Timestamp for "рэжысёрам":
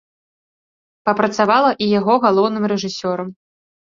2.71-3.27